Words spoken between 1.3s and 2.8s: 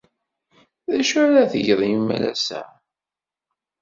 tgeḍ imalas-a?